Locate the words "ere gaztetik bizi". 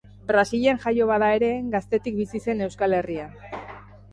1.39-2.41